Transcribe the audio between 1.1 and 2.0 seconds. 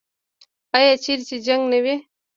چې جنګ نه وي؟